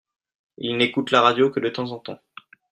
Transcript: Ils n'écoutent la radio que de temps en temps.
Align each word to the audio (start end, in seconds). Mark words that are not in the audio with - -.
Ils 0.57 0.77
n'écoutent 0.77 1.11
la 1.11 1.21
radio 1.21 1.51
que 1.51 1.59
de 1.59 1.69
temps 1.69 1.91
en 1.91 1.99
temps. 1.99 2.17